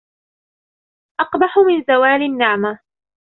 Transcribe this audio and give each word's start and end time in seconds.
أقبح 1.19 1.57
من 1.59 1.83
زوال 1.87 2.21
النعمة 2.25 2.79